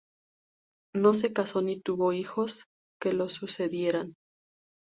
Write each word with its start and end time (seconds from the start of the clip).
No 0.95 1.13
se 1.13 1.31
casó 1.31 1.61
ni 1.61 1.79
tuvo 1.79 2.11
hijos 2.11 2.65
que 2.99 3.13
lo 3.13 3.29
sucedieran. 3.29 4.15